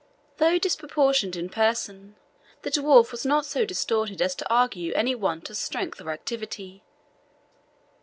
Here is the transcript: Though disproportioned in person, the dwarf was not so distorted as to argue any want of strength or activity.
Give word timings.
Though 0.37 0.57
disproportioned 0.57 1.35
in 1.35 1.49
person, 1.49 2.15
the 2.63 2.71
dwarf 2.71 3.11
was 3.11 3.23
not 3.23 3.45
so 3.45 3.65
distorted 3.65 4.19
as 4.19 4.33
to 4.33 4.51
argue 4.51 4.91
any 4.93 5.13
want 5.13 5.51
of 5.51 5.57
strength 5.57 6.01
or 6.01 6.09
activity. 6.09 6.81